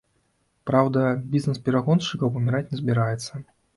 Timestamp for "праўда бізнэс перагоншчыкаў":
0.69-2.33